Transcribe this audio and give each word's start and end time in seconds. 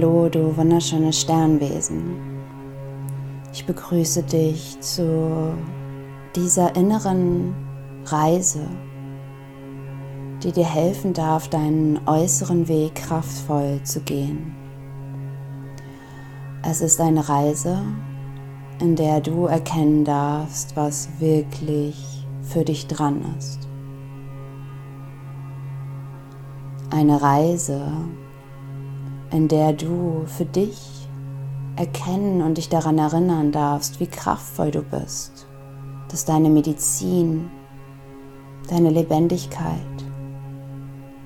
Hallo, 0.00 0.28
du 0.28 0.56
wunderschönes 0.56 1.22
Sternwesen. 1.22 2.20
Ich 3.52 3.66
begrüße 3.66 4.22
dich 4.22 4.78
zu 4.78 5.52
dieser 6.36 6.76
inneren 6.76 7.52
Reise, 8.04 8.64
die 10.44 10.52
dir 10.52 10.66
helfen 10.66 11.14
darf, 11.14 11.48
deinen 11.48 11.98
äußeren 12.06 12.68
Weg 12.68 12.94
kraftvoll 12.94 13.80
zu 13.82 13.98
gehen. 14.02 14.54
Es 16.62 16.80
ist 16.80 17.00
eine 17.00 17.28
Reise, 17.28 17.82
in 18.78 18.94
der 18.94 19.20
du 19.20 19.46
erkennen 19.46 20.04
darfst, 20.04 20.76
was 20.76 21.08
wirklich 21.18 22.24
für 22.42 22.64
dich 22.64 22.86
dran 22.86 23.20
ist. 23.36 23.66
Eine 26.90 27.20
Reise, 27.20 27.82
in 29.30 29.48
der 29.48 29.72
du 29.72 30.24
für 30.26 30.44
dich 30.44 31.08
erkennen 31.76 32.42
und 32.42 32.56
dich 32.56 32.68
daran 32.68 32.98
erinnern 32.98 33.52
darfst, 33.52 34.00
wie 34.00 34.06
kraftvoll 34.06 34.70
du 34.70 34.82
bist, 34.82 35.46
dass 36.08 36.24
deine 36.24 36.50
Medizin, 36.50 37.50
deine 38.68 38.90
Lebendigkeit, 38.90 39.78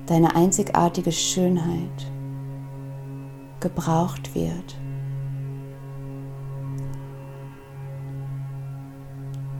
deine 0.05 0.35
einzigartige 0.35 1.11
Schönheit 1.11 2.11
gebraucht 3.59 4.35
wird. 4.35 4.77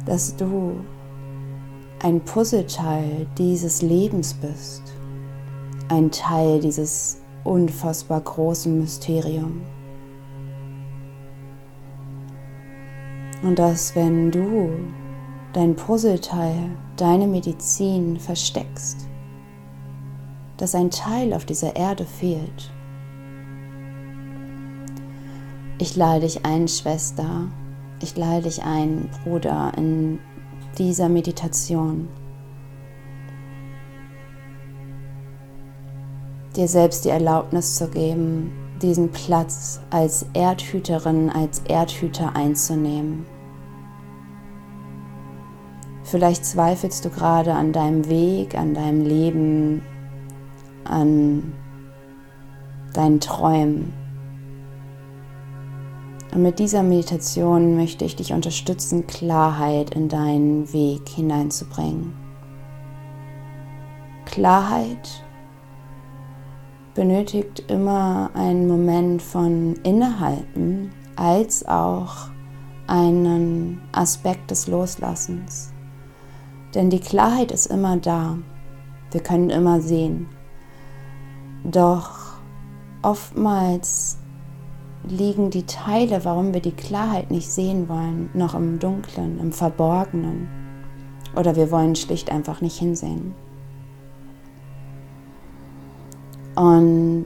Dass 0.06 0.36
du 0.36 0.82
ein 2.04 2.20
Puzzleteil 2.20 3.26
dieses 3.38 3.82
Lebens 3.82 4.34
bist, 4.34 4.84
ein 5.88 6.12
Teil 6.12 6.60
dieses 6.60 7.23
unfassbar 7.44 8.22
großen 8.22 8.80
Mysterium. 8.80 9.62
Und 13.42 13.60
dass 13.60 13.96
wenn 13.96 14.32
du 14.32 14.70
dein 15.52 15.76
Puzzleteil, 15.76 16.72
deine 16.98 17.28
Medizin 17.28 18.20
versteckst, 18.20 19.08
dass 20.58 20.76
ein 20.76 20.90
Teil 20.90 21.34
auf 21.34 21.46
dieser 21.46 21.76
Erde 21.76 22.06
fehlt. 22.06 22.72
Ich 25.78 25.96
lade 25.96 26.22
dich 26.22 26.46
ein, 26.46 26.68
Schwester, 26.68 27.48
ich 28.02 28.16
lade 28.16 28.44
dich 28.44 28.64
ein, 28.64 29.10
Bruder, 29.24 29.74
in 29.76 30.20
dieser 30.78 31.10
Meditation 31.10 32.08
dir 36.56 36.68
selbst 36.68 37.06
die 37.06 37.10
Erlaubnis 37.10 37.76
zu 37.76 37.88
geben, 37.90 38.52
diesen 38.82 39.12
Platz 39.12 39.80
als 39.90 40.26
Erdhüterin, 40.34 41.30
als 41.30 41.60
Erdhüter 41.68 42.36
einzunehmen. 42.36 43.26
Vielleicht 46.04 46.46
zweifelst 46.46 47.06
du 47.06 47.10
gerade 47.10 47.54
an 47.54 47.72
deinem 47.72 48.08
Weg, 48.08 48.56
an 48.56 48.74
deinem 48.74 49.02
Leben, 49.02 49.82
an 50.84 51.54
deinen 52.94 53.20
Träumen. 53.20 53.94
Und 56.34 56.42
mit 56.42 56.60
dieser 56.60 56.84
Meditation 56.84 57.76
möchte 57.78 58.06
ich 58.06 58.16
dich 58.16 58.34
unterstützen, 58.34 59.08
Klarheit 59.08 59.96
in 59.96 60.10
deinen 60.10 60.72
Weg 60.74 61.08
hineinzubringen. 61.08 62.14
Klarheit 64.26 65.23
benötigt 66.94 67.64
immer 67.70 68.30
einen 68.34 68.68
Moment 68.68 69.22
von 69.22 69.76
Innehalten 69.84 70.92
als 71.16 71.68
auch 71.68 72.30
einen 72.88 73.82
Aspekt 73.92 74.52
des 74.52 74.68
Loslassens. 74.68 75.74
Denn 76.76 76.90
die 76.90 77.00
Klarheit 77.00 77.52
ist 77.52 77.68
immer 77.68 77.98
da. 77.98 78.38
Wir 79.12 79.22
können 79.22 79.50
immer 79.50 79.80
sehen. 79.80 80.28
Doch 81.64 82.40
oftmals 83.02 84.18
liegen 85.08 85.50
die 85.50 85.66
Teile, 85.66 86.26
warum 86.26 86.54
wir 86.54 86.62
die 86.62 86.72
Klarheit 86.72 87.30
nicht 87.30 87.50
sehen 87.50 87.90
wollen, 87.90 88.30
noch 88.34 88.56
im 88.56 88.80
Dunklen, 88.80 89.40
im 89.40 89.52
Verborgenen. 89.52 90.48
Oder 91.36 91.56
wir 91.56 91.72
wollen 91.72 91.96
schlicht 91.96 92.32
einfach 92.32 92.62
nicht 92.62 92.78
hinsehen. 92.78 93.34
Und 96.56 97.26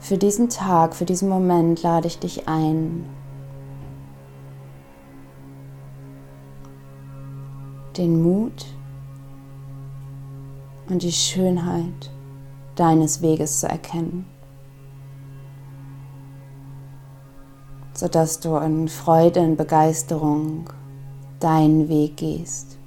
für 0.00 0.18
diesen 0.18 0.48
Tag, 0.48 0.94
für 0.96 1.04
diesen 1.04 1.28
Moment 1.28 1.82
lade 1.82 2.08
ich 2.08 2.18
dich 2.18 2.48
ein, 2.48 3.04
den 7.96 8.22
Mut 8.22 8.66
und 10.88 11.02
die 11.02 11.12
Schönheit 11.12 12.10
deines 12.74 13.20
Weges 13.22 13.60
zu 13.60 13.68
erkennen, 13.68 14.26
sodass 17.92 18.40
du 18.40 18.56
in 18.56 18.88
Freude, 18.88 19.40
in 19.40 19.56
Begeisterung 19.56 20.70
deinen 21.38 21.88
Weg 21.88 22.16
gehst, 22.16 22.78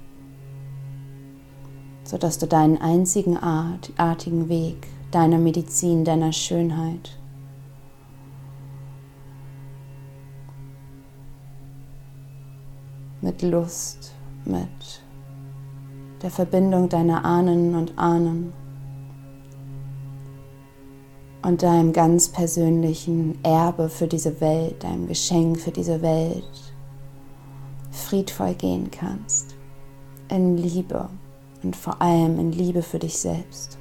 sodass 2.02 2.38
du 2.38 2.46
deinen 2.46 2.78
einzigen 2.78 3.38
artigen 3.38 4.48
Weg 4.48 4.88
deiner 5.14 5.38
Medizin, 5.38 6.04
deiner 6.04 6.32
Schönheit. 6.32 7.16
Mit 13.20 13.42
Lust, 13.42 14.12
mit 14.44 15.02
der 16.20 16.30
Verbindung 16.30 16.88
deiner 16.88 17.24
Ahnen 17.24 17.74
und 17.74 17.96
Ahnen 17.96 18.52
und 21.42 21.62
deinem 21.62 21.92
ganz 21.92 22.28
persönlichen 22.28 23.38
Erbe 23.44 23.88
für 23.88 24.08
diese 24.08 24.40
Welt, 24.40 24.82
deinem 24.82 25.06
Geschenk 25.06 25.60
für 25.60 25.70
diese 25.70 26.02
Welt 26.02 26.74
friedvoll 27.90 28.54
gehen 28.54 28.90
kannst. 28.90 29.54
In 30.28 30.56
Liebe 30.56 31.08
und 31.62 31.76
vor 31.76 32.02
allem 32.02 32.38
in 32.40 32.52
Liebe 32.52 32.82
für 32.82 32.98
dich 32.98 33.16
selbst. 33.16 33.78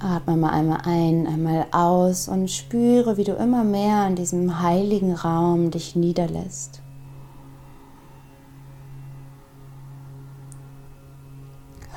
Atme 0.00 0.36
mal 0.36 0.50
einmal 0.50 0.82
ein, 0.84 1.26
einmal 1.26 1.66
aus 1.72 2.28
und 2.28 2.50
spüre, 2.50 3.16
wie 3.16 3.24
du 3.24 3.32
immer 3.32 3.64
mehr 3.64 4.06
in 4.06 4.14
diesem 4.14 4.62
heiligen 4.62 5.12
Raum 5.12 5.72
dich 5.72 5.96
niederlässt. 5.96 6.82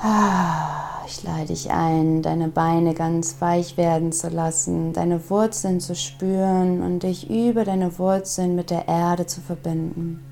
Ah, 0.00 1.04
ich 1.06 1.22
lade 1.22 1.46
dich 1.46 1.70
ein, 1.70 2.22
deine 2.22 2.48
Beine 2.48 2.94
ganz 2.94 3.40
weich 3.40 3.76
werden 3.76 4.10
zu 4.10 4.30
lassen, 4.30 4.92
deine 4.92 5.30
Wurzeln 5.30 5.78
zu 5.78 5.94
spüren 5.94 6.82
und 6.82 7.04
dich 7.04 7.30
über 7.30 7.64
deine 7.64 8.00
Wurzeln 8.00 8.56
mit 8.56 8.70
der 8.70 8.88
Erde 8.88 9.26
zu 9.26 9.40
verbinden. 9.40 10.24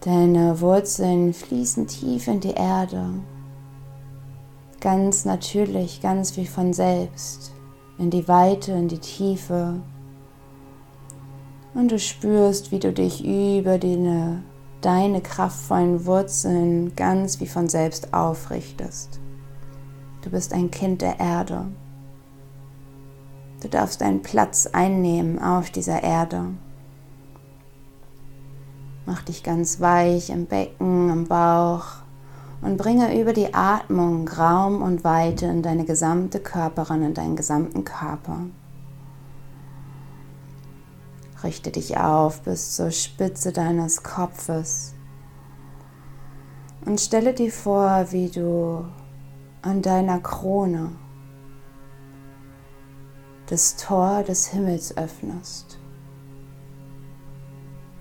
Deine 0.00 0.62
Wurzeln 0.62 1.34
fließen 1.34 1.88
tief 1.88 2.26
in 2.26 2.40
die 2.40 2.54
Erde 2.54 3.10
ganz 4.80 5.24
natürlich, 5.24 6.00
ganz 6.00 6.36
wie 6.36 6.46
von 6.46 6.72
selbst, 6.72 7.52
in 7.98 8.10
die 8.10 8.28
Weite, 8.28 8.72
in 8.72 8.88
die 8.88 8.98
Tiefe. 8.98 9.80
Und 11.74 11.90
du 11.90 11.98
spürst, 11.98 12.72
wie 12.72 12.78
du 12.78 12.92
dich 12.92 13.24
über 13.24 13.78
deine, 13.78 14.42
deine 14.80 15.20
kraftvollen 15.20 16.06
Wurzeln 16.06 16.94
ganz 16.96 17.40
wie 17.40 17.46
von 17.46 17.68
selbst 17.68 18.14
aufrichtest. 18.14 19.20
Du 20.22 20.30
bist 20.30 20.52
ein 20.52 20.70
Kind 20.70 21.02
der 21.02 21.20
Erde. 21.20 21.66
Du 23.62 23.68
darfst 23.68 24.02
einen 24.02 24.22
Platz 24.22 24.68
einnehmen 24.72 25.40
auf 25.40 25.70
dieser 25.70 26.02
Erde. 26.02 26.46
Mach 29.06 29.22
dich 29.22 29.42
ganz 29.42 29.80
weich 29.80 30.30
im 30.30 30.46
Becken, 30.46 31.10
im 31.10 31.24
Bauch, 31.24 32.02
und 32.60 32.76
bringe 32.76 33.20
über 33.20 33.32
die 33.32 33.54
Atmung 33.54 34.28
Raum 34.28 34.82
und 34.82 35.04
Weite 35.04 35.46
in 35.46 35.62
deine 35.62 35.84
gesamte 35.84 36.40
Körperin, 36.40 37.02
in 37.02 37.14
deinen 37.14 37.36
gesamten 37.36 37.84
Körper. 37.84 38.40
Richte 41.42 41.70
dich 41.70 41.96
auf 41.98 42.42
bis 42.42 42.74
zur 42.74 42.90
Spitze 42.90 43.52
deines 43.52 44.02
Kopfes 44.02 44.94
und 46.84 47.00
stelle 47.00 47.32
dir 47.32 47.52
vor, 47.52 48.06
wie 48.10 48.28
du 48.28 48.84
an 49.62 49.82
deiner 49.82 50.18
Krone 50.20 50.92
das 53.46 53.76
Tor 53.76 54.24
des 54.24 54.48
Himmels 54.48 54.96
öffnest 54.96 55.78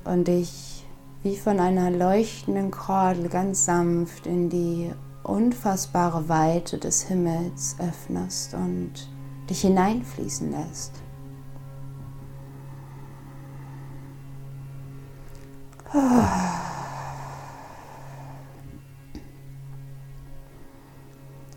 und 0.04 0.28
dich 0.28 0.77
wie 1.24 1.36
von 1.38 1.60
einer 1.60 1.92
leuchtenden 1.92 2.72
Kordel 2.72 3.30
ganz 3.30 3.66
sanft 3.66 4.28
in 4.28 4.50
die 4.50 4.92
unfassbare 5.24 6.30
Weite 6.30 6.78
des 6.78 7.04
Himmels 7.04 7.76
öffnest 7.80 8.54
und 8.54 9.10
dich 9.50 9.62
hineinfließen 9.62 10.52
lässt. 10.52 10.94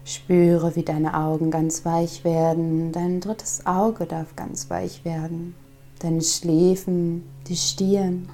Spüre, 0.04 0.76
wie 0.76 0.82
deine 0.82 1.14
Augen 1.14 1.50
ganz 1.50 1.84
weich 1.84 2.24
werden. 2.24 2.92
Dein 2.92 3.20
drittes 3.20 3.66
Auge 3.66 4.06
darf 4.06 4.36
ganz 4.36 4.70
weich 4.70 5.04
werden. 5.04 5.54
Deine 5.98 6.22
Schläfen, 6.22 7.28
die 7.46 7.56
Stirn. 7.56 8.28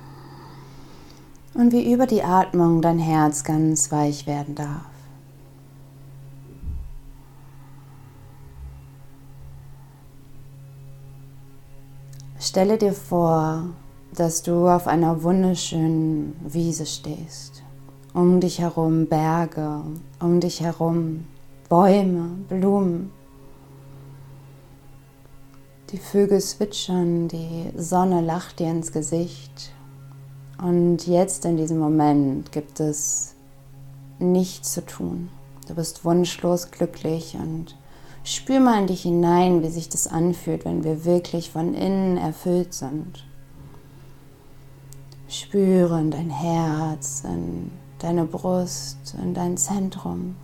Und 1.56 1.72
wie 1.72 1.90
über 1.90 2.06
die 2.06 2.22
Atmung 2.22 2.82
dein 2.82 2.98
Herz 2.98 3.42
ganz 3.42 3.90
weich 3.90 4.26
werden 4.26 4.54
darf. 4.54 4.84
Stelle 12.38 12.76
dir 12.76 12.92
vor, 12.92 13.70
dass 14.14 14.42
du 14.42 14.68
auf 14.68 14.86
einer 14.86 15.22
wunderschönen 15.22 16.36
Wiese 16.46 16.84
stehst. 16.84 17.62
Um 18.12 18.40
dich 18.40 18.60
herum 18.60 19.06
Berge, 19.06 19.80
um 20.20 20.40
dich 20.40 20.60
herum 20.60 21.26
Bäume, 21.68 22.28
Blumen. 22.48 23.10
Die 25.90 25.98
Vögel 25.98 26.40
zwitschern, 26.40 27.28
die 27.28 27.72
Sonne 27.76 28.20
lacht 28.20 28.58
dir 28.58 28.70
ins 28.70 28.92
Gesicht. 28.92 29.72
Und 30.58 31.06
jetzt 31.06 31.44
in 31.44 31.56
diesem 31.56 31.78
Moment 31.78 32.50
gibt 32.52 32.80
es 32.80 33.34
nichts 34.18 34.72
zu 34.72 34.84
tun. 34.84 35.28
Du 35.68 35.74
bist 35.74 36.04
wunschlos 36.04 36.70
glücklich 36.70 37.36
und 37.38 37.76
spür 38.24 38.60
mal 38.60 38.80
in 38.80 38.86
dich 38.86 39.02
hinein, 39.02 39.62
wie 39.62 39.68
sich 39.68 39.88
das 39.88 40.06
anfühlt, 40.06 40.64
wenn 40.64 40.84
wir 40.84 41.04
wirklich 41.04 41.50
von 41.50 41.74
innen 41.74 42.16
erfüllt 42.16 42.72
sind. 42.72 43.26
Spüre 45.28 46.00
in 46.00 46.10
dein 46.10 46.30
Herz, 46.30 47.24
in 47.24 47.72
deine 47.98 48.24
Brust, 48.24 49.16
in 49.20 49.34
dein 49.34 49.56
Zentrum. 49.56 50.36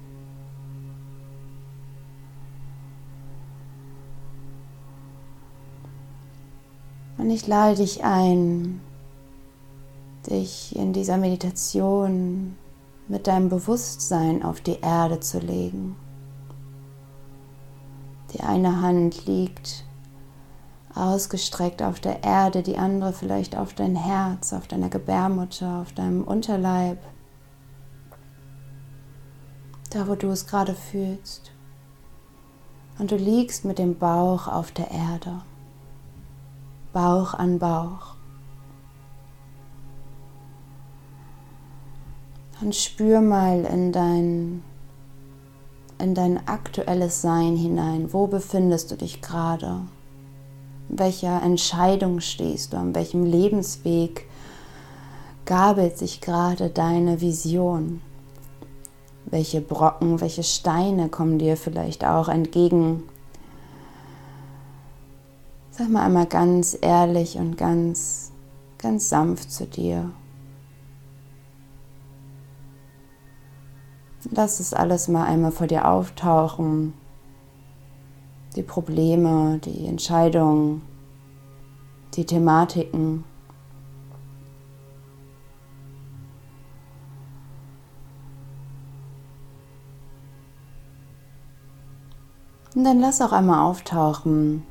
Und 7.16 7.30
ich 7.30 7.46
lade 7.46 7.76
dich 7.76 8.02
ein, 8.02 8.80
dich 10.30 10.74
in 10.76 10.92
dieser 10.92 11.16
Meditation 11.16 12.56
mit 13.08 13.26
deinem 13.26 13.48
Bewusstsein 13.48 14.42
auf 14.42 14.60
die 14.60 14.80
Erde 14.80 15.20
zu 15.20 15.38
legen. 15.38 15.96
Die 18.32 18.40
eine 18.40 18.80
Hand 18.80 19.26
liegt 19.26 19.84
ausgestreckt 20.94 21.82
auf 21.82 22.00
der 22.00 22.22
Erde, 22.22 22.62
die 22.62 22.78
andere 22.78 23.12
vielleicht 23.12 23.56
auf 23.56 23.74
dein 23.74 23.96
Herz, 23.96 24.52
auf 24.52 24.66
deiner 24.66 24.88
Gebärmutter, 24.88 25.80
auf 25.80 25.92
deinem 25.92 26.24
Unterleib, 26.24 26.98
da 29.90 30.08
wo 30.08 30.14
du 30.14 30.28
es 30.28 30.46
gerade 30.46 30.74
fühlst. 30.74 31.50
Und 32.98 33.10
du 33.10 33.16
liegst 33.16 33.64
mit 33.64 33.78
dem 33.78 33.98
Bauch 33.98 34.48
auf 34.48 34.70
der 34.72 34.90
Erde, 34.90 35.40
Bauch 36.92 37.34
an 37.34 37.58
Bauch. 37.58 38.16
Und 42.62 42.74
spür 42.74 43.20
mal 43.20 43.64
in 43.64 43.92
dein, 43.92 44.62
in 45.98 46.14
dein 46.14 46.46
aktuelles 46.46 47.20
Sein 47.20 47.56
hinein. 47.56 48.12
Wo 48.12 48.28
befindest 48.28 48.90
du 48.90 48.96
dich 48.96 49.20
gerade? 49.20 49.82
welcher 50.92 51.42
Entscheidung 51.42 52.20
stehst 52.20 52.72
du, 52.72 52.76
an 52.76 52.94
welchem 52.94 53.24
Lebensweg 53.24 54.26
gabelt 55.46 55.98
sich 55.98 56.20
gerade 56.20 56.68
deine 56.68 57.20
Vision? 57.20 58.02
Welche 59.24 59.62
Brocken, 59.62 60.20
welche 60.20 60.42
Steine 60.42 61.08
kommen 61.08 61.38
dir 61.38 61.56
vielleicht 61.56 62.04
auch 62.04 62.28
entgegen? 62.28 63.04
Sag 65.70 65.88
mal 65.88 66.04
einmal 66.04 66.26
ganz 66.26 66.76
ehrlich 66.78 67.38
und 67.38 67.56
ganz, 67.56 68.30
ganz 68.76 69.08
sanft 69.08 69.50
zu 69.50 69.66
dir. 69.66 70.10
Lass 74.30 74.60
es 74.60 74.72
alles 74.72 75.08
mal 75.08 75.24
einmal 75.24 75.52
vor 75.52 75.66
dir 75.66 75.88
auftauchen 75.88 76.94
die 78.56 78.62
Probleme, 78.62 79.58
die 79.64 79.86
Entscheidungen, 79.86 80.82
die 82.14 82.24
Thematiken. 82.24 83.24
Und 92.74 92.84
dann 92.84 93.00
lass 93.00 93.20
auch 93.20 93.32
einmal 93.32 93.66
auftauchen, 93.66 94.64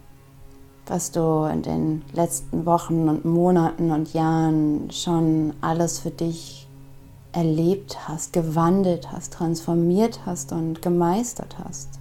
was 0.87 1.11
du 1.11 1.47
in 1.51 1.61
den 1.61 2.01
letzten 2.13 2.65
Wochen 2.65 3.07
und 3.07 3.25
Monaten 3.25 3.91
und 3.91 4.13
Jahren 4.13 4.89
schon 4.91 5.53
alles 5.61 5.99
für 5.99 6.09
dich 6.09 6.67
erlebt 7.33 8.07
hast, 8.07 8.33
gewandelt 8.33 9.11
hast, 9.11 9.33
transformiert 9.33 10.25
hast 10.25 10.51
und 10.51 10.81
gemeistert 10.81 11.57
hast. 11.63 11.99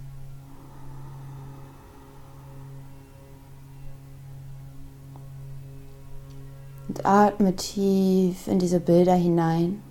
Und 6.87 7.05
atme 7.05 7.55
tief 7.55 8.47
in 8.47 8.59
diese 8.59 8.81
Bilder 8.81 9.15
hinein. 9.15 9.81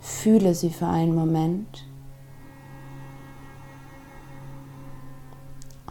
Fühle 0.00 0.54
sie 0.54 0.70
für 0.70 0.86
einen 0.86 1.14
Moment. 1.14 1.84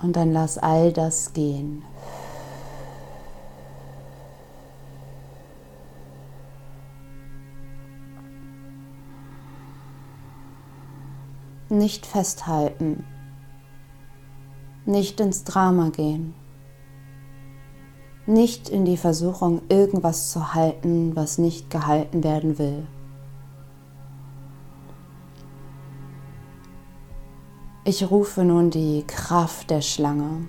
Und 0.01 0.15
dann 0.15 0.32
lass 0.32 0.58
all 0.58 0.94
das 0.94 1.34
gehen. 1.34 1.84
Nicht 11.72 12.06
festhalten. 12.06 13.04
Nicht 14.86 15.20
ins 15.20 15.44
Drama 15.44 15.90
gehen 15.90 16.36
nicht 18.32 18.70
in 18.70 18.86
die 18.86 18.98
Versuchung, 18.98 19.62
irgendwas 19.70 20.32
zu 20.32 20.54
halten, 20.54 21.16
was 21.16 21.38
nicht 21.38 21.70
gehalten 21.70 22.24
werden 22.24 22.58
will. 22.58 22.88
Ich 27.84 28.10
rufe 28.10 28.44
nun 28.44 28.70
die 28.70 29.04
Kraft 29.08 29.72
der 29.72 29.82
Schlange, 29.82 30.48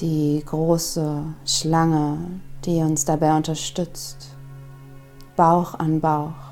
die 0.00 0.42
große 0.44 1.22
Schlange, 1.44 2.40
die 2.64 2.82
uns 2.82 3.04
dabei 3.04 3.36
unterstützt, 3.36 4.36
Bauch 5.36 5.74
an 5.74 6.00
Bauch 6.00 6.43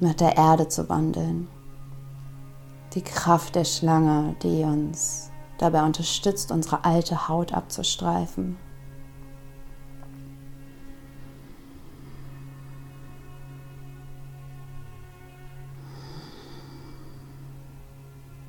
mit 0.00 0.20
der 0.20 0.36
Erde 0.36 0.68
zu 0.68 0.88
wandeln 0.88 1.48
die 2.96 3.02
Kraft 3.02 3.54
der 3.54 3.64
Schlange, 3.64 4.34
die 4.42 4.64
uns 4.64 5.30
dabei 5.58 5.84
unterstützt, 5.84 6.50
unsere 6.50 6.84
alte 6.84 7.28
Haut 7.28 7.52
abzustreifen. 7.52 8.56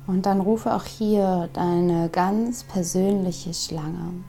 Und 0.06 0.24
dann 0.24 0.40
rufe 0.40 0.74
auch 0.74 0.84
hier 0.84 1.50
deine 1.52 2.08
ganz 2.08 2.64
persönliche 2.64 3.52
Schlange. 3.52 4.24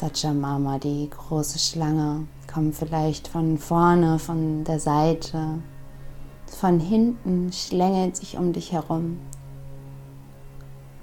Satchamama, 0.00 0.78
die 0.78 1.10
große 1.10 1.58
Schlange, 1.58 2.26
kommt 2.50 2.74
vielleicht 2.74 3.28
von 3.28 3.58
vorne, 3.58 4.18
von 4.18 4.64
der 4.64 4.80
Seite, 4.80 5.58
von 6.46 6.80
hinten, 6.80 7.52
schlängelt 7.52 8.16
sich 8.16 8.38
um 8.38 8.54
dich 8.54 8.72
herum. 8.72 9.18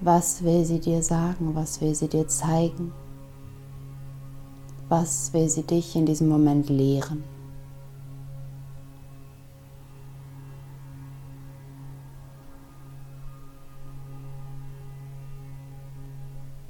Was 0.01 0.43
will 0.43 0.65
sie 0.65 0.79
dir 0.79 1.03
sagen? 1.03 1.53
Was 1.53 1.79
will 1.79 1.93
sie 1.93 2.07
dir 2.07 2.27
zeigen? 2.27 2.91
Was 4.89 5.31
will 5.31 5.47
sie 5.47 5.61
dich 5.61 5.95
in 5.95 6.07
diesem 6.07 6.27
Moment 6.27 6.67
lehren? 6.67 7.23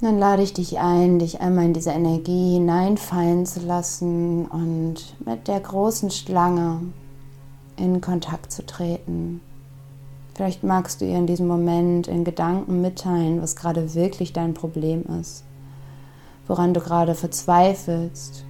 Dann 0.00 0.18
lade 0.18 0.42
ich 0.42 0.52
dich 0.52 0.78
ein, 0.78 1.18
dich 1.18 1.40
einmal 1.40 1.64
in 1.64 1.74
diese 1.74 1.90
Energie 1.90 2.52
hineinfallen 2.52 3.46
zu 3.46 3.60
lassen 3.60 4.46
und 4.46 5.16
mit 5.26 5.48
der 5.48 5.58
großen 5.58 6.12
Schlange 6.12 6.82
in 7.76 8.00
Kontakt 8.00 8.52
zu 8.52 8.64
treten. 8.64 9.40
Vielleicht 10.34 10.62
magst 10.62 11.00
du 11.00 11.04
ihr 11.04 11.18
in 11.18 11.26
diesem 11.26 11.48
Moment 11.48 12.06
in 12.06 12.22
Gedanken 12.22 12.80
mitteilen, 12.80 13.42
was 13.42 13.56
gerade 13.56 13.94
wirklich 13.94 14.32
dein 14.32 14.54
Problem 14.54 15.02
ist, 15.20 15.42
woran 16.46 16.74
du 16.74 16.80
gerade 16.80 17.16
verzweifelst, 17.16 18.44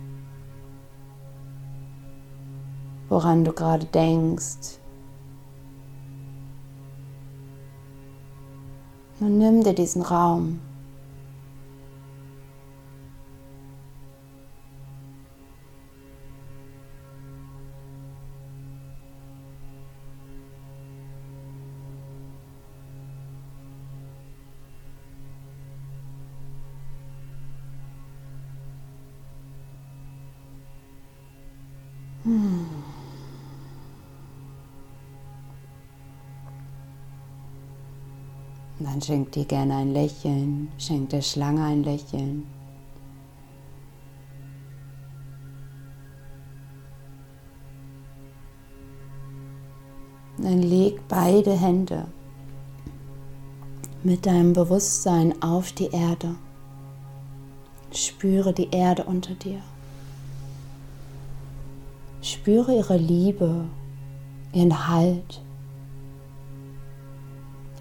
woran 3.09 3.45
du 3.45 3.53
gerade 3.53 3.87
denkst. 3.87 4.81
Nun 9.19 9.39
nimm 9.39 9.65
dir 9.65 9.73
diesen 9.75 10.03
Raum. 10.03 10.61
Dann 38.81 39.03
schenkt 39.03 39.35
dir 39.35 39.45
gerne 39.45 39.77
ein 39.77 39.93
Lächeln, 39.93 40.69
schenkt 40.79 41.13
der 41.13 41.23
Schlange 41.23 41.65
ein 41.65 41.83
Lächeln. 41.83 42.47
Dann 50.37 50.63
leg 50.63 51.01
beide 51.09 51.59
Hände 51.59 52.07
mit 54.05 54.25
deinem 54.25 54.53
Bewusstsein 54.53 55.43
auf 55.43 55.73
die 55.73 55.91
Erde. 55.91 56.37
Spüre 57.91 58.53
die 58.53 58.71
Erde 58.71 59.03
unter 59.05 59.35
dir. 59.35 59.61
Spüre 62.23 62.77
ihre 62.77 62.97
Liebe, 62.97 63.65
ihren 64.53 64.87
Halt 64.87 65.43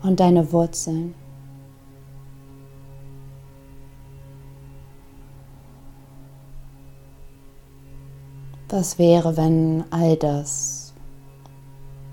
und 0.07 0.21
deine 0.21 0.53
Wurzeln. 0.53 1.13
Was 8.69 8.97
wäre, 8.97 9.35
wenn 9.37 9.83
all 9.91 10.15
das, 10.15 10.93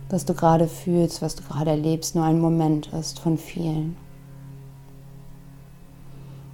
was 0.09 0.25
du 0.25 0.35
gerade 0.35 0.67
fühlst, 0.67 1.23
was 1.23 1.37
du 1.37 1.45
gerade 1.45 1.71
erlebst, 1.71 2.15
nur 2.15 2.25
ein 2.25 2.41
Moment 2.41 2.93
ist 2.93 3.21
von 3.21 3.39
vielen? 3.39 3.97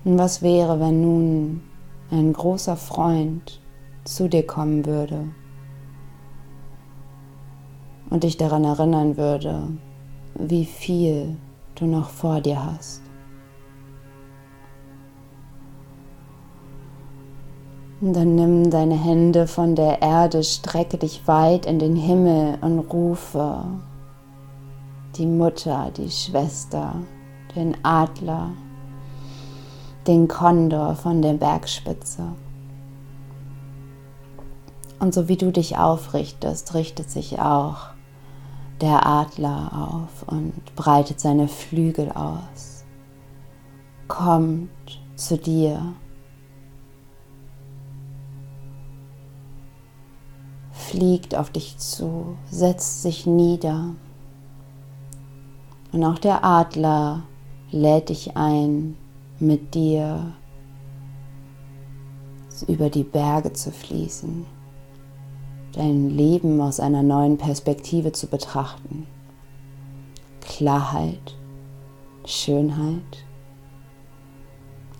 Und 0.05 0.19
was 0.19 0.43
wäre, 0.43 0.79
wenn 0.79 1.01
nun 1.01 1.63
ein 2.11 2.33
großer 2.33 2.77
Freund 2.77 3.61
zu 4.05 4.29
dir 4.29 4.47
kommen 4.47 4.85
würde 4.85 5.29
und 8.09 8.25
dich 8.25 8.37
daran 8.37 8.65
erinnern 8.65 9.17
würde, 9.17 9.69
wie 10.49 10.65
viel 10.65 11.37
du 11.75 11.87
noch 11.87 12.11
vor 12.11 12.41
dir 12.41 12.65
hast. 12.65 13.03
Und 18.01 18.15
dann 18.15 18.35
nimm 18.35 18.71
deine 18.71 18.97
Hände 18.97 19.47
von 19.47 19.75
der 19.75 20.01
Erde, 20.01 20.43
strecke 20.43 20.97
dich 20.97 21.27
weit 21.29 21.67
in 21.67 21.79
den 21.79 21.97
Himmel 21.97 22.57
und 22.63 22.79
rufe 22.79 23.65
die 25.17 25.27
Mutter, 25.27 25.91
die 25.95 26.11
Schwester, 26.11 26.95
den 27.55 27.77
Adler, 27.85 28.53
den 30.07 30.29
Kondor 30.29 30.95
von 30.95 31.21
der 31.21 31.35
Bergspitze. 31.35 32.23
Und 34.99 35.13
so 35.13 35.29
wie 35.29 35.37
du 35.37 35.51
dich 35.51 35.77
aufrichtest, 35.77 36.73
richtet 36.75 37.11
sich 37.11 37.39
auch 37.39 37.89
der 38.81 39.07
Adler 39.07 39.71
auf 39.73 40.23
und 40.27 40.75
breitet 40.75 41.21
seine 41.21 41.49
Flügel 41.49 42.11
aus, 42.13 42.85
kommt 44.09 44.71
zu 45.17 45.37
dir, 45.37 45.95
fliegt 50.73 51.35
auf 51.35 51.51
dich 51.51 51.79
zu, 51.79 52.37
setzt 52.51 53.03
sich 53.03 53.27
nieder. 53.27 53.95
Und 55.93 56.05
auch 56.05 56.19
der 56.19 56.45
Adler 56.45 57.23
lädt 57.71 58.09
dich 58.09 58.37
ein, 58.37 58.97
mit 59.39 59.75
dir 59.75 60.35
über 62.69 62.91
die 62.91 63.05
Berge 63.05 63.53
zu 63.53 63.71
fließen 63.71 64.60
dein 65.73 66.11
Leben 66.11 66.61
aus 66.61 66.81
einer 66.81 67.03
neuen 67.03 67.39
Perspektive 67.39 68.13
zu 68.13 68.27
betrachten. 68.27 69.07
Klarheit, 70.41 71.37
Schönheit 72.25 73.25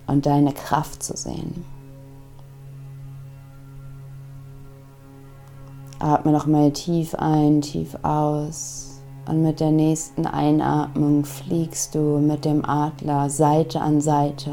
und 0.07 0.25
deine 0.25 0.53
Kraft 0.53 1.03
zu 1.03 1.15
sehen. 1.15 1.65
Atme 5.99 6.31
noch 6.31 6.47
mal 6.47 6.71
tief 6.71 7.13
ein, 7.15 7.61
tief 7.61 7.95
aus. 8.01 9.01
Und 9.27 9.43
mit 9.43 9.59
der 9.59 9.71
nächsten 9.71 10.25
Einatmung 10.25 11.25
fliegst 11.25 11.93
du 11.93 12.17
mit 12.17 12.43
dem 12.43 12.65
Adler 12.65 13.29
Seite 13.29 13.79
an 13.79 14.01
Seite 14.01 14.51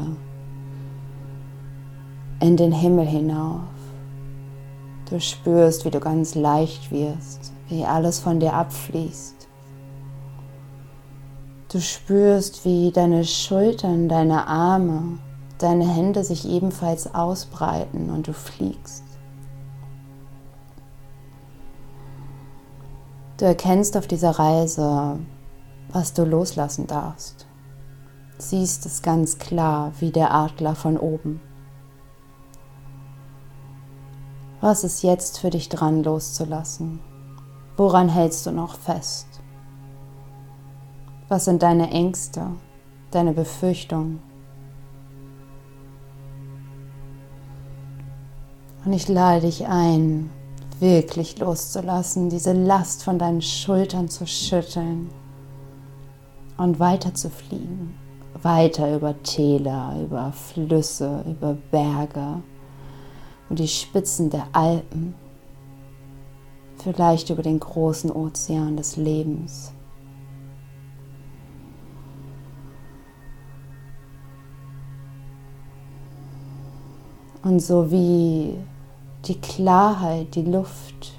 in 2.39 2.55
den 2.55 2.71
Himmel 2.71 3.05
hinauf. 3.05 3.78
Du 5.09 5.19
spürst, 5.19 5.85
wie 5.85 5.89
du 5.89 5.99
ganz 5.99 6.35
leicht 6.35 6.91
wirst, 6.91 7.51
wie 7.67 7.83
alles 7.83 8.19
von 8.19 8.39
dir 8.39 8.53
abfließt. 8.53 9.47
Du 11.71 11.81
spürst, 11.81 12.63
wie 12.63 12.91
deine 12.91 13.25
Schultern, 13.25 14.07
deine 14.07 14.45
Arme, 14.47 15.17
deine 15.57 15.87
Hände 15.87 16.23
sich 16.23 16.47
ebenfalls 16.47 17.13
ausbreiten 17.13 18.11
und 18.11 18.27
du 18.27 18.33
fliegst. 18.33 19.03
Du 23.37 23.45
erkennst 23.45 23.97
auf 23.97 24.05
dieser 24.05 24.31
Reise, 24.31 25.17
was 25.91 26.13
du 26.13 26.23
loslassen 26.25 26.87
darfst. 26.87 27.47
Siehst 28.37 28.85
es 28.85 29.01
ganz 29.01 29.39
klar 29.39 29.91
wie 29.99 30.11
der 30.11 30.33
Adler 30.33 30.75
von 30.75 30.97
oben. 30.97 31.41
Was 34.61 34.83
ist 34.83 35.03
jetzt 35.03 35.39
für 35.39 35.49
dich 35.49 35.69
dran 35.69 36.03
loszulassen? 36.03 36.99
Woran 37.77 38.09
hältst 38.09 38.45
du 38.45 38.51
noch 38.51 38.75
fest? 38.75 39.27
Was 41.29 41.45
sind 41.45 41.63
deine 41.63 41.91
Ängste, 41.91 42.45
deine 43.11 43.31
Befürchtungen? 43.31 44.19
Und 48.83 48.91
ich 48.91 49.07
lade 49.07 49.45
dich 49.45 49.65
ein, 49.67 50.29
wirklich 50.79 51.39
loszulassen, 51.39 52.29
diese 52.29 52.51
Last 52.51 53.03
von 53.03 53.17
deinen 53.17 53.41
Schultern 53.41 54.09
zu 54.09 54.27
schütteln 54.27 55.09
und 56.57 56.81
weiter 56.81 57.13
zu 57.13 57.29
fliegen. 57.29 57.97
Weiter 58.41 58.93
über 58.93 59.21
Täler, 59.23 59.95
über 60.03 60.33
Flüsse, 60.33 61.23
über 61.25 61.55
Berge, 61.71 62.41
und 63.49 63.59
die 63.59 63.67
Spitzen 63.67 64.29
der 64.29 64.47
Alpen, 64.53 65.15
vielleicht 66.77 67.29
über 67.29 67.41
den 67.41 67.59
großen 67.59 68.11
Ozean 68.11 68.77
des 68.77 68.95
Lebens. 68.95 69.73
Und 77.41 77.61
so 77.61 77.89
wie 77.89 78.53
die 79.25 79.39
Klarheit, 79.39 80.35
die 80.35 80.43
Luft, 80.43 81.13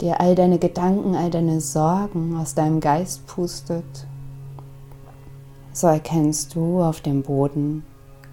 dir 0.00 0.20
all 0.20 0.34
deine 0.34 0.58
Gedanken, 0.58 1.14
all 1.14 1.30
deine 1.30 1.60
Sorgen 1.60 2.36
aus 2.36 2.54
deinem 2.54 2.80
Geist 2.80 3.26
pustet, 3.26 4.06
so 5.72 5.86
erkennst 5.86 6.54
du 6.54 6.80
auf 6.82 7.00
dem 7.00 7.22
Boden 7.22 7.84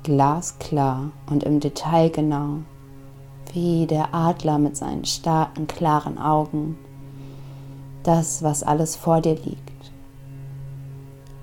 glasklar 0.05 1.09
und 1.31 1.43
im 1.43 1.59
Detail 1.59 2.11
genau, 2.11 2.59
wie 3.53 3.87
der 3.87 4.13
Adler 4.13 4.59
mit 4.59 4.77
seinen 4.77 5.03
starken, 5.03 5.65
klaren 5.65 6.19
Augen, 6.19 6.77
das, 8.03 8.43
was 8.43 8.61
alles 8.61 8.95
vor 8.95 9.19
dir 9.21 9.33
liegt. 9.33 9.71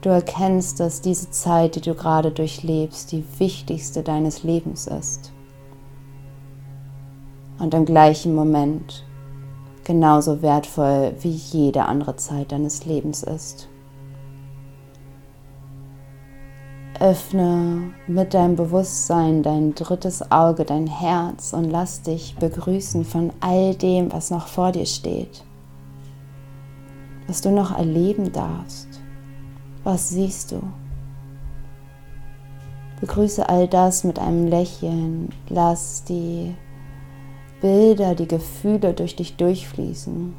Du 0.01 0.11
erkennst, 0.11 0.79
dass 0.79 1.01
diese 1.01 1.31
Zeit, 1.31 1.75
die 1.75 1.81
du 1.81 1.95
gerade 1.95 2.31
durchlebst, 2.31 3.11
die 3.11 3.25
wichtigste 3.39 4.05
deines 4.05 4.45
Lebens 4.45 4.87
ist. 4.87 5.33
Und 7.59 7.75
im 7.75 7.85
gleichen 7.85 8.35
Moment 8.35 9.05
genauso 9.83 10.41
wertvoll 10.41 11.15
wie 11.21 11.31
jede 11.31 11.87
andere 11.87 12.15
Zeit 12.15 12.53
deines 12.53 12.87
Lebens 12.87 13.25
ist. 13.25 13.69
Öffne 17.03 17.95
mit 18.07 18.33
deinem 18.33 18.55
Bewusstsein 18.55 19.43
dein 19.43 19.75
drittes 19.75 20.31
Auge, 20.31 20.65
dein 20.65 20.87
Herz 20.87 21.53
und 21.53 21.69
lass 21.69 22.03
dich 22.03 22.37
begrüßen 22.39 23.05
von 23.05 23.33
all 23.41 23.75
dem, 23.75 24.13
was 24.13 24.31
noch 24.31 24.47
vor 24.47 24.71
dir 24.71 24.87
steht, 24.87 25.43
was 27.27 27.41
du 27.41 27.51
noch 27.51 27.77
erleben 27.77 28.31
darfst. 28.31 28.87
Was 29.83 30.11
siehst 30.11 30.53
du? 30.53 30.63
Begrüße 33.01 33.49
all 33.49 33.67
das 33.67 34.05
mit 34.05 34.21
einem 34.21 34.47
Lächeln. 34.47 35.31
Lass 35.49 36.05
die 36.05 36.55
Bilder, 37.61 38.15
die 38.15 38.29
Gefühle 38.29 38.95
durch 38.95 39.17
dich 39.17 39.35
durchfließen. 39.35 40.35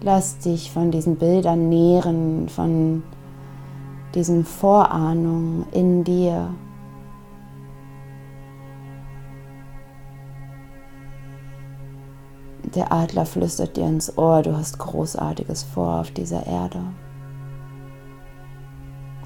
Lass 0.00 0.38
dich 0.38 0.72
von 0.72 0.90
diesen 0.90 1.14
Bildern 1.14 1.68
nähren, 1.68 2.48
von 2.48 3.04
diesen 4.14 4.44
Vorahnungen 4.44 5.66
in 5.72 6.04
dir. 6.04 6.50
Der 12.74 12.92
Adler 12.92 13.26
flüstert 13.26 13.76
dir 13.76 13.86
ins 13.86 14.18
Ohr, 14.18 14.42
du 14.42 14.56
hast 14.56 14.78
Großartiges 14.78 15.62
vor 15.62 16.00
auf 16.00 16.10
dieser 16.10 16.46
Erde. 16.46 16.80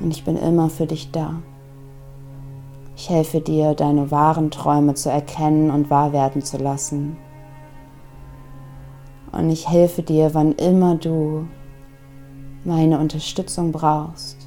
Und 0.01 0.11
ich 0.11 0.25
bin 0.25 0.37
immer 0.37 0.71
für 0.71 0.87
dich 0.87 1.11
da. 1.11 1.43
Ich 2.97 3.09
helfe 3.09 3.41
dir, 3.41 3.75
deine 3.75 4.11
wahren 4.11 4.51
Träume 4.51 4.95
zu 4.95 5.11
erkennen 5.11 5.71
und 5.71 5.91
wahr 5.91 6.13
werden 6.13 6.43
zu 6.43 6.59
lassen. 6.59 7.17
Und 9.33 9.51
ich 9.51 9.69
helfe 9.69 10.03
dir, 10.03 10.35
wann 10.35 10.53
immer 10.53 10.97
du 10.97 11.47
meine 12.65 12.99
Unterstützung 12.99 13.73
brauchst, 13.73 14.40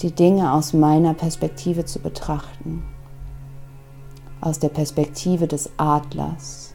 die 0.00 0.12
Dinge 0.12 0.52
aus 0.52 0.72
meiner 0.72 1.14
Perspektive 1.14 1.84
zu 1.84 2.00
betrachten, 2.00 2.82
aus 4.40 4.58
der 4.58 4.68
Perspektive 4.68 5.46
des 5.46 5.70
Adlers. 5.78 6.74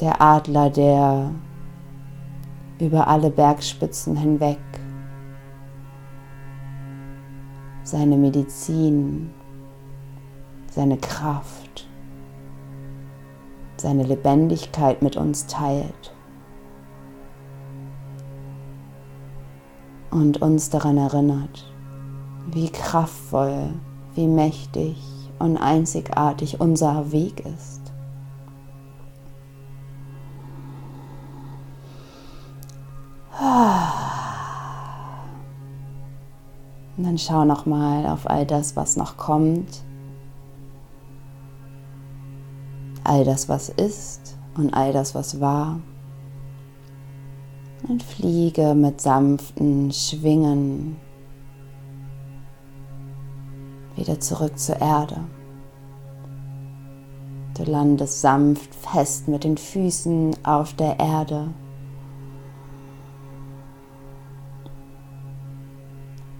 Der 0.00 0.20
Adler, 0.20 0.68
der 0.68 1.30
über 2.78 3.06
alle 3.06 3.30
Bergspitzen 3.30 4.16
hinweg. 4.16 4.58
Seine 7.84 8.16
Medizin, 8.16 9.30
seine 10.70 10.96
Kraft, 10.98 11.86
seine 13.76 14.02
Lebendigkeit 14.02 15.02
mit 15.02 15.16
uns 15.16 15.46
teilt 15.46 16.12
und 20.12 20.42
uns 20.42 20.70
daran 20.70 20.98
erinnert, 20.98 21.66
wie 22.46 22.68
kraftvoll, 22.68 23.70
wie 24.14 24.26
mächtig 24.26 25.02
und 25.38 25.56
einzigartig 25.56 26.60
unser 26.60 27.10
Weg 27.10 27.44
ist. 27.46 27.80
Und 36.96 37.04
dann 37.04 37.18
schau 37.18 37.44
noch 37.44 37.66
mal 37.66 38.06
auf 38.06 38.28
all 38.28 38.46
das, 38.46 38.76
was 38.76 38.96
noch 38.96 39.16
kommt. 39.16 39.82
All 43.02 43.24
das, 43.24 43.48
was 43.48 43.70
ist 43.70 44.38
und 44.56 44.74
all 44.74 44.92
das, 44.92 45.14
was 45.14 45.40
war. 45.40 45.80
Und 47.88 48.02
fliege 48.02 48.74
mit 48.74 49.00
sanften 49.00 49.90
Schwingen 49.92 50.96
wieder 53.96 54.20
zurück 54.20 54.58
zur 54.58 54.80
Erde. 54.80 55.20
Du 57.56 57.64
landest 57.64 58.20
sanft 58.20 58.74
fest 58.74 59.28
mit 59.28 59.44
den 59.44 59.58
Füßen 59.58 60.36
auf 60.44 60.74
der 60.74 60.98
Erde. 60.98 61.52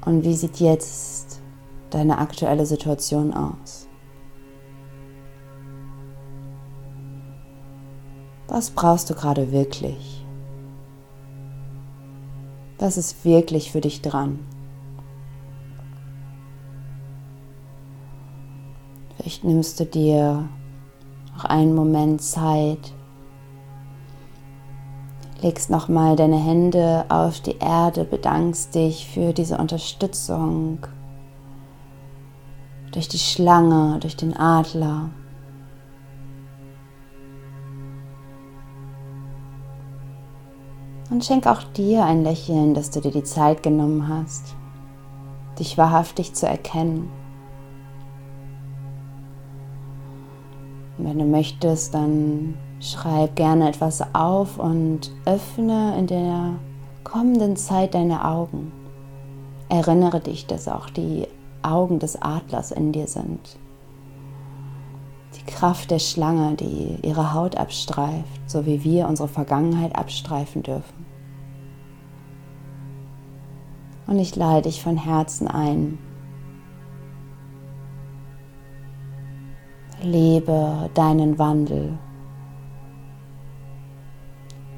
Und 0.05 0.25
wie 0.25 0.35
sieht 0.35 0.59
jetzt 0.59 1.41
deine 1.91 2.19
aktuelle 2.19 2.67
Situation 2.67 3.33
aus? 3.35 3.89
Was 8.49 8.71
brauchst 8.71 9.11
du 9.11 9.15
gerade 9.15 9.53
wirklich? 9.53 10.12
Was 12.83 12.97
ist 12.97 13.25
wirklich 13.25 13.71
für 13.71 13.81
dich 13.81 14.03
dran? 14.03 14.41
Vielleicht 19.17 19.45
nimmst 19.45 19.79
du 19.79 19.87
dir 19.87 20.49
noch 21.33 21.45
einen 21.45 21.77
Moment 21.77 22.23
Zeit, 22.23 22.93
legst 25.43 25.71
nochmal 25.71 26.17
deine 26.17 26.43
Hände 26.43 27.05
auf 27.09 27.39
die 27.39 27.57
Erde, 27.59 28.03
bedankst 28.03 28.75
dich 28.75 29.07
für 29.07 29.33
diese 29.33 29.59
Unterstützung 29.59 30.79
durch 32.91 33.07
die 33.07 33.21
Schlange, 33.21 34.01
durch 34.01 34.17
den 34.17 34.37
Adler. 34.37 35.11
Und 41.13 41.25
schenk 41.25 41.47
auch 41.47 41.63
dir 41.63 42.05
ein 42.05 42.25
Lächeln, 42.25 42.75
dass 42.75 42.91
du 42.91 43.01
dir 43.01 43.13
die 43.13 43.23
Zeit 43.23 43.63
genommen 43.63 44.09
hast, 44.09 44.57
dich 45.61 45.79
wahrhaftig 45.79 46.35
zu 46.35 46.49
erkennen. 46.49 47.09
Und 50.99 51.05
wenn 51.05 51.19
du 51.19 51.25
möchtest, 51.25 51.95
dann 51.95 52.55
Schreib 52.83 53.37
gerne 53.37 53.69
etwas 53.69 54.03
auf 54.13 54.59
und 54.59 55.13
öffne 55.25 55.97
in 55.97 56.09
der 56.09 56.57
kommenden 57.05 57.55
Zeit 57.55 57.95
deine 57.95 58.25
Augen. 58.25 58.73
Erinnere 59.69 60.19
dich, 60.19 60.49
dass 60.49 60.67
auch 60.67 60.91
die 60.91 61.29
Augen 61.63 62.01
des 62.01 62.21
Adlers 62.21 62.73
in 62.73 62.91
dir 62.91 63.07
sind. 63.07 63.57
Die 65.37 65.51
Kraft 65.51 65.91
der 65.91 65.99
Schlange, 65.99 66.55
die 66.57 66.99
ihre 67.03 67.33
Haut 67.33 67.57
abstreift, 67.57 68.41
so 68.47 68.67
wie 68.67 68.85
wir 68.85 69.09
unsere 69.09 69.29
Vergangenheit 69.29 69.97
abstreifen 69.97 70.63
dürfen. 70.63 71.07
Und 74.07 74.19
ich 74.19 74.37
lade 74.37 74.63
dich 74.63 74.83
von 74.83 74.97
Herzen 74.97 75.49
ein. 75.49 75.99
Lebe 80.03 80.91
deinen 80.95 81.39
Wandel 81.39 81.99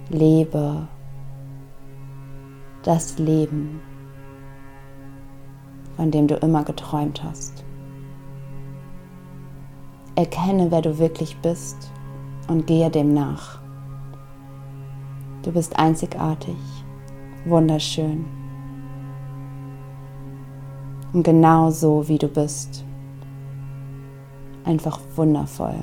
lebe 0.08 0.86
das 2.82 3.18
Leben, 3.18 3.80
von 5.96 6.10
dem 6.10 6.28
du 6.28 6.36
immer 6.36 6.64
geträumt 6.64 7.22
hast. 7.22 7.64
Erkenne, 10.16 10.70
wer 10.70 10.82
du 10.82 10.98
wirklich 10.98 11.36
bist 11.38 11.90
und 12.48 12.66
gehe 12.66 12.90
dem 12.90 13.14
nach. 13.14 13.58
Du 15.42 15.52
bist 15.52 15.78
einzigartig, 15.78 16.56
wunderschön 17.44 18.24
und 21.14 21.22
genau 21.22 21.70
so, 21.70 22.06
wie 22.08 22.18
du 22.18 22.28
bist. 22.28 22.84
Einfach 24.64 24.98
wundervoll. 25.14 25.80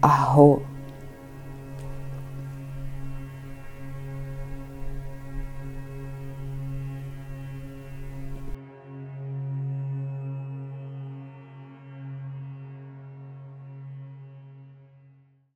Aho. 0.00 0.62